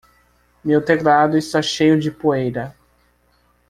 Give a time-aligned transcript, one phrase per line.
[0.63, 2.75] Meu teclado está cheio de poeira.